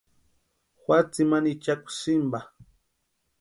Jua 0.81 0.99
tsimani 1.11 1.49
ichakwa 1.53 1.89
sïmpa. 1.99 2.39